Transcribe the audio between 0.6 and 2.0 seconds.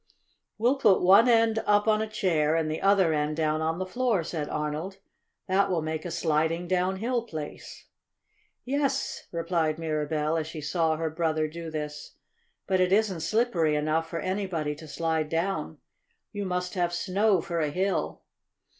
put one end up